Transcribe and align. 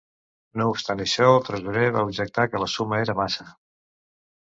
No 0.59 0.65
obstant 0.69 1.03
això, 1.03 1.27
el 1.35 1.43
tresorer, 1.49 1.83
va 1.97 2.05
objectar 2.07 2.47
que 2.55 2.63
la 2.65 2.71
suma 2.77 2.99
era 3.03 3.17
massa. 3.21 3.47